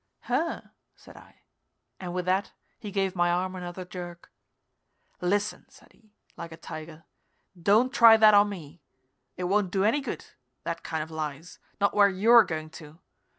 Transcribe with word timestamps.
_""Her," 0.25 0.71
said 0.95 1.15
I. 1.15 1.41
And 1.99 2.11
with 2.15 2.25
that 2.25 2.53
he 2.79 2.89
gave 2.89 3.15
my 3.15 3.29
arm 3.29 3.55
another 3.55 3.85
jerk. 3.85 4.31
"Listen," 5.21 5.67
said 5.69 5.93
he, 5.93 6.15
like 6.35 6.51
a 6.51 6.57
tiger. 6.57 7.03
"Don't 7.61 7.93
try 7.93 8.17
that 8.17 8.33
on 8.33 8.49
me. 8.49 8.81
It 9.37 9.43
won't 9.43 9.69
do 9.69 9.83
any 9.83 10.01
good 10.01 10.25
that 10.63 10.81
kind 10.81 11.03
of 11.03 11.11
lies 11.11 11.59
not 11.79 11.93
where 11.93 12.09
you're 12.09 12.43
going 12.45 12.71
to. 12.81 12.97